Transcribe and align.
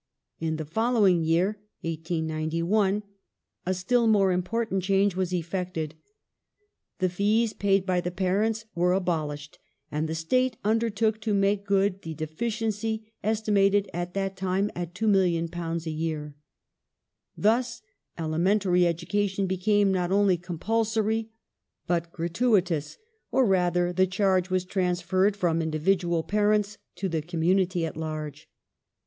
In 0.39 0.55
the 0.55 0.65
follow 0.65 1.01
Gratu 1.01 1.11
ing 1.11 1.23
year 1.25 1.45
(1891) 1.81 3.03
a 3.67 3.73
still 3.75 4.07
more 4.07 4.31
important 4.31 4.81
change 4.81 5.15
was 5.15 5.31
effected. 5.31 5.93
The 6.97 7.05
^^^^^^^j^^^ 7.07 7.11
fees 7.11 7.53
paid 7.53 7.85
by 7.85 8.01
the 8.01 8.09
parents 8.09 8.65
were 8.73 8.93
abolished, 8.93 9.59
and 9.91 10.09
the 10.09 10.15
State 10.15 10.57
undertook 10.63 11.21
to 11.21 11.35
make 11.35 11.67
good 11.67 12.01
the 12.01 12.15
deficiency, 12.15 13.11
estimated 13.23 13.91
at 13.93 14.15
that 14.15 14.35
time 14.35 14.71
at 14.75 14.95
£2,000,000 14.95 15.85
a 15.85 15.91
year. 15.91 16.33
Thus 17.37 17.83
elementary 18.17 18.87
education 18.87 19.45
became 19.45 19.91
not 19.91 20.11
only 20.11 20.35
compulsory, 20.35 21.29
but 21.85 22.11
gi 22.17 22.23
atuitous— 22.23 22.97
or 23.31 23.45
rather 23.45 23.93
the 23.93 24.07
charge 24.07 24.49
was 24.49 24.65
transferred 24.65 25.37
from 25.37 25.61
indi 25.61 25.77
vidual 25.77 26.27
parents 26.27 26.79
to 26.95 27.07
the 27.07 27.21
cQmmunity 27.21 27.85
at 27.85 27.95
large. 27.95 28.49